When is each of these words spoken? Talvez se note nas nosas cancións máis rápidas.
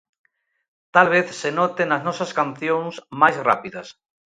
Talvez 0.95 1.25
se 1.41 1.49
note 1.59 1.83
nas 1.87 2.05
nosas 2.07 2.31
cancións 2.39 2.93
máis 3.21 3.37
rápidas. 3.49 3.87